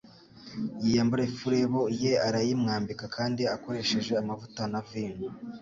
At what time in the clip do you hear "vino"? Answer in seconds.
4.89-5.27